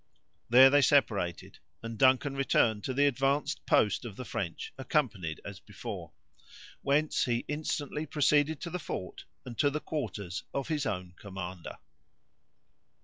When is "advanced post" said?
3.05-4.03